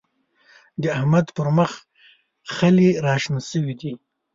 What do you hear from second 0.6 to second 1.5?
د احمد پر